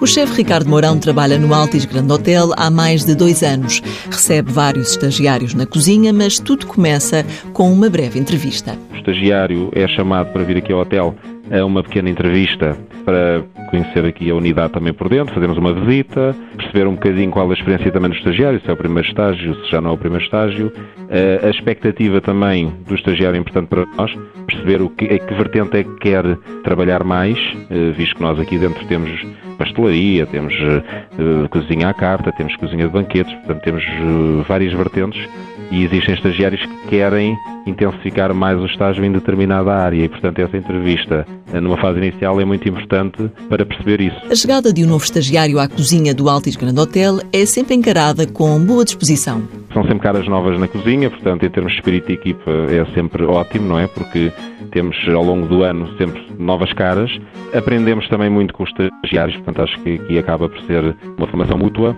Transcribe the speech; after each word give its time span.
O 0.00 0.06
chefe 0.06 0.36
Ricardo 0.36 0.70
Mourão 0.70 0.98
trabalha 0.98 1.38
no 1.38 1.52
Altis 1.52 1.84
Grand 1.84 2.10
Hotel 2.10 2.52
há 2.56 2.70
mais 2.70 3.04
de 3.04 3.14
dois 3.14 3.42
anos. 3.42 3.82
Recebe 4.10 4.50
vários 4.50 4.92
estagiários 4.92 5.54
na 5.54 5.66
cozinha, 5.66 6.12
mas 6.12 6.38
tudo 6.38 6.66
começa 6.66 7.26
com 7.52 7.70
uma 7.70 7.90
breve 7.90 8.18
entrevista. 8.18 8.78
O 8.90 8.96
estagiário 8.96 9.70
é 9.74 9.86
chamado 9.88 10.32
para 10.32 10.44
vir 10.44 10.56
aqui 10.56 10.72
ao 10.72 10.80
hotel 10.80 11.14
uma 11.64 11.82
pequena 11.82 12.10
entrevista 12.10 12.76
para 13.04 13.42
conhecer 13.70 14.04
aqui 14.04 14.30
a 14.30 14.34
unidade 14.34 14.72
também 14.72 14.92
por 14.92 15.08
dentro, 15.08 15.34
fazermos 15.34 15.58
uma 15.58 15.72
visita, 15.72 16.34
perceber 16.56 16.86
um 16.86 16.94
bocadinho 16.94 17.30
qual 17.30 17.50
a 17.50 17.54
experiência 17.54 17.90
também 17.90 18.10
do 18.10 18.16
estagiário, 18.16 18.60
se 18.60 18.68
é 18.68 18.72
o 18.72 18.76
primeiro 18.76 19.08
estágio, 19.08 19.54
se 19.64 19.70
já 19.70 19.80
não 19.80 19.90
é 19.90 19.92
o 19.94 19.98
primeiro 19.98 20.24
estágio, 20.24 20.72
eh, 21.08 21.40
a 21.42 21.48
expectativa 21.48 22.20
também 22.20 22.72
do 22.86 22.94
estagiário 22.94 23.36
é 23.36 23.40
importante 23.40 23.68
para 23.68 23.86
nós, 23.96 24.14
perceber 24.46 24.82
o 24.82 24.90
que, 24.90 25.06
a 25.06 25.18
que 25.18 25.34
vertente 25.34 25.76
é 25.76 25.84
que 25.84 25.96
quer 25.96 26.36
trabalhar 26.64 27.04
mais, 27.04 27.38
eh, 27.70 27.90
visto 27.92 28.16
que 28.16 28.22
nós 28.22 28.38
aqui 28.38 28.58
dentro 28.58 28.84
temos 28.86 29.10
pastelaria, 29.58 30.24
temos 30.24 30.54
uh, 30.54 31.48
cozinha 31.48 31.88
à 31.88 31.94
carta, 31.94 32.30
temos 32.32 32.54
cozinha 32.56 32.86
de 32.86 32.92
banquetes, 32.92 33.34
portanto 33.34 33.62
temos 33.62 33.82
uh, 33.84 34.44
várias 34.46 34.72
vertentes 34.72 35.20
e 35.70 35.84
existem 35.84 36.14
estagiários 36.14 36.60
que 36.60 36.88
querem 36.88 37.36
intensificar 37.66 38.32
mais 38.34 38.58
o 38.58 38.66
estágio 38.66 39.04
em 39.04 39.12
determinada 39.12 39.72
área 39.74 40.04
e, 40.04 40.08
portanto, 40.08 40.38
essa 40.38 40.56
entrevista 40.56 41.26
numa 41.60 41.76
fase 41.76 41.98
inicial 41.98 42.40
é 42.40 42.44
muito 42.44 42.68
importante 42.68 43.30
para 43.48 43.64
perceber 43.64 44.00
isso. 44.00 44.16
A 44.30 44.34
chegada 44.34 44.72
de 44.72 44.84
um 44.84 44.88
novo 44.88 45.04
estagiário 45.04 45.58
à 45.58 45.68
cozinha 45.68 46.14
do 46.14 46.28
Altis 46.28 46.56
Grand 46.56 46.78
Hotel 46.78 47.20
é 47.32 47.44
sempre 47.44 47.74
encarada 47.74 48.26
com 48.26 48.58
boa 48.58 48.84
disposição. 48.84 49.42
São 49.72 49.82
sempre 49.82 50.00
caras 50.00 50.26
novas 50.26 50.58
na 50.58 50.66
cozinha, 50.66 51.10
portanto, 51.10 51.44
em 51.44 51.50
termos 51.50 51.72
de 51.72 51.78
espírito 51.78 52.06
de 52.06 52.14
equipa 52.14 52.50
é 52.70 52.84
sempre 52.94 53.24
ótimo, 53.24 53.68
não 53.68 53.78
é? 53.78 53.86
Porque 53.86 54.32
temos 54.70 54.96
ao 55.08 55.22
longo 55.22 55.46
do 55.46 55.62
ano 55.62 55.88
sempre 55.96 56.26
novas 56.38 56.72
caras. 56.72 57.10
Aprendemos 57.54 58.08
também 58.08 58.30
muito 58.30 58.54
com 58.54 58.64
os 58.64 58.70
estagiários, 58.70 59.36
portanto, 59.36 59.62
acho 59.62 59.78
que 59.82 59.94
aqui 59.94 60.18
acaba 60.18 60.48
por 60.48 60.60
ser 60.62 60.96
uma 61.16 61.26
formação 61.26 61.58
mútua 61.58 61.96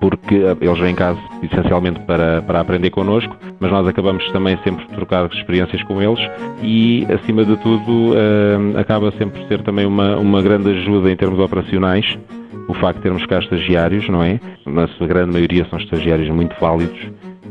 porque 0.00 0.34
eles 0.34 0.78
vêm 0.78 0.94
cá 0.94 1.14
essencialmente 1.42 2.00
para, 2.00 2.42
para 2.42 2.60
aprender 2.60 2.90
connosco, 2.90 3.36
mas 3.60 3.70
nós 3.70 3.86
acabamos 3.86 4.26
também 4.32 4.58
sempre 4.64 4.86
de 4.86 4.94
trocar 4.94 5.26
experiências 5.32 5.82
com 5.84 6.02
eles 6.02 6.18
e, 6.62 7.06
acima 7.12 7.44
de 7.44 7.56
tudo, 7.58 8.12
uh, 8.12 8.78
acaba 8.78 9.12
sempre 9.12 9.40
por 9.40 9.48
ser 9.48 9.62
também 9.62 9.86
uma, 9.86 10.16
uma 10.16 10.40
grande 10.42 10.70
ajuda 10.70 11.10
em 11.10 11.16
termos 11.16 11.38
operacionais 11.38 12.18
o 12.66 12.74
facto 12.74 12.96
de 12.96 13.02
termos 13.02 13.26
cá 13.26 13.40
estagiários, 13.40 14.08
não 14.08 14.22
é? 14.22 14.40
Na 14.64 14.86
sua 14.88 15.06
grande 15.06 15.32
maioria 15.32 15.66
são 15.68 15.78
estagiários 15.78 16.28
muito 16.30 16.54
válidos 16.60 16.98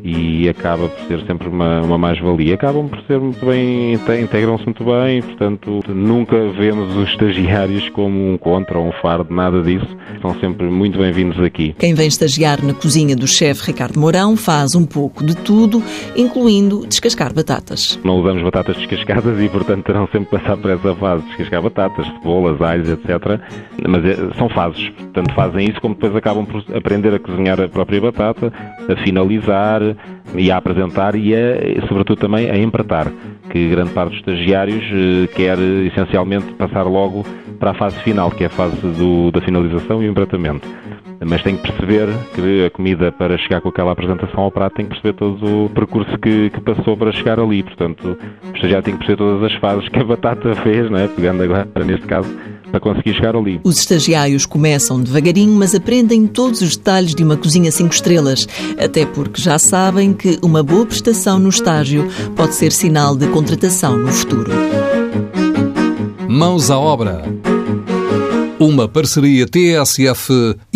e 0.04 0.48
acaba 0.50 0.88
por 0.88 1.08
ser 1.08 1.26
sempre 1.26 1.48
uma, 1.48 1.82
uma 1.82 1.98
mais-valia. 1.98 2.56
Acabam 2.56 2.88
por 2.88 3.02
ser 3.04 3.20
muito 3.20 3.46
bem, 3.46 3.94
integram-se 4.22 4.66
muito 4.66 4.84
bem, 4.84 5.22
portanto, 5.22 5.82
nunca 5.88 6.36
vemos 6.52 6.96
os 6.96 7.10
estagiários 7.10 7.90
como 7.90 8.34
um 8.34 8.38
contra 8.38 8.78
ou 8.78 8.88
um 8.88 8.92
fardo, 8.92 9.34
nada 9.34 9.62
disso. 9.62 9.88
São 10.22 10.38
sempre 10.40 10.68
muito 10.68 10.98
bem-vindos 10.98 11.42
aqui. 11.44 11.76
Quem 11.78 11.94
vem 11.94 12.08
estagiar 12.08 12.64
na 12.64 12.74
cozinha 12.74 13.16
do 13.16 13.28
chefe 13.28 13.68
Ricardo 13.68 14.00
Mourão 14.00 14.36
faz 14.36 14.76
um 14.76 14.86
pouco 14.86 15.24
de 15.24 15.36
tudo, 15.36 15.82
incluindo 16.16 16.86
descascar 16.88 17.34
batatas. 17.34 18.00
Não 18.04 18.20
usamos 18.20 18.44
batatas 18.44 18.78
descascadas 18.78 19.40
e, 19.40 19.50
portanto, 19.50 19.86
terão 19.86 20.08
sempre 20.12 20.40
passar 20.40 20.58
por 20.58 20.72
essa 20.72 20.96
fase 20.96 21.24
de 21.24 21.30
descascar 21.30 21.62
batatas, 21.62 22.06
cebolas, 22.08 22.62
alhos, 22.62 22.90
etc. 22.90 23.40
Mas 23.88 24.06
é, 24.06 24.16
são 24.38 24.50
fases, 24.50 24.90
portanto, 24.90 25.34
fazem 25.34 25.70
isso 25.70 25.80
como 25.82 25.94
depois 25.96 26.16
acabam 26.16 26.46
por 26.46 26.64
aprender 26.76 27.14
a 27.14 27.20
cozinhar 27.20 27.60
a 27.60 27.68
própria 27.68 28.02
batata, 28.02 28.52
a 28.88 28.96
finalizar, 29.04 29.82
e 30.36 30.52
a 30.52 30.58
apresentar 30.58 31.16
e, 31.16 31.34
a, 31.34 31.88
sobretudo, 31.88 32.20
também 32.20 32.50
a 32.50 32.58
empratar, 32.58 33.12
que 33.50 33.70
grande 33.70 33.92
parte 33.92 34.12
dos 34.12 34.20
estagiários 34.20 34.84
eh, 34.84 35.28
quer 35.36 35.58
essencialmente 35.60 36.54
passar 36.54 36.84
logo 36.84 37.26
para 37.60 37.72
a 37.72 37.74
fase 37.74 37.98
final, 38.00 38.32
que 38.32 38.44
é 38.44 38.48
a 38.48 38.50
fase 38.50 38.76
do, 38.78 39.32
da 39.32 39.42
finalização 39.42 40.02
e 40.02 40.08
o 40.08 40.12
empratamento. 40.12 40.68
Mas 41.28 41.44
tem 41.44 41.58
que 41.58 41.64
perceber 41.64 42.08
que 42.34 42.66
a 42.66 42.70
comida, 42.70 43.12
para 43.12 43.38
chegar 43.38 43.60
com 43.60 43.68
aquela 43.68 43.92
apresentação 43.92 44.42
ao 44.42 44.52
prato, 44.52 44.76
tem 44.76 44.86
que 44.86 44.92
perceber 44.92 45.14
todo 45.14 45.66
o 45.66 45.70
percurso 45.70 46.18
que, 46.18 46.50
que 46.50 46.62
passou 46.62 46.96
para 46.96 47.12
chegar 47.12 47.40
ali. 47.40 47.62
Portanto, 47.62 48.18
o 48.42 48.56
estagiário 48.56 48.86
tem 48.86 48.94
que 48.94 49.00
perceber 49.00 49.18
todas 49.18 49.44
as 49.44 49.54
fases 49.60 49.90
que 49.90 50.00
a 50.00 50.04
batata 50.06 50.56
fez, 50.64 50.90
não 50.90 50.98
é? 50.98 51.08
pegando 51.10 51.44
agora, 51.44 51.68
neste 51.86 52.08
caso, 52.08 52.34
para 52.72 52.80
conseguir 52.80 53.14
chegar 53.14 53.36
ali. 53.36 53.60
Os 53.64 53.78
estagiários 53.80 54.46
começam 54.46 55.02
devagarinho, 55.02 55.54
mas 55.54 55.76
aprendem 55.76 56.28
todos 56.28 56.62
os 56.62 56.76
detalhes 56.78 57.14
de 57.14 57.24
uma 57.24 57.36
cozinha 57.38 57.72
cinco 57.72 57.94
estrelas, 57.94 58.48
até 58.78 59.06
porque 59.06 59.42
já 59.42 59.58
sabem 59.60 60.14
que 60.14 60.40
uma 60.42 60.64
boa 60.64 60.86
prestação 60.86 61.40
no 61.40 61.50
estágio 61.50 62.08
pode 62.36 62.56
ser 62.56 62.72
sinal 62.72 63.16
de 63.16 63.28
contratação 63.28 63.98
no 63.98 64.12
futuro. 64.12 64.52
Mãos 66.28 66.70
à 66.70 66.78
obra. 66.80 67.24
Uma 68.60 68.88
parceria 68.88 69.46
TSF-IEFP. 69.48 70.70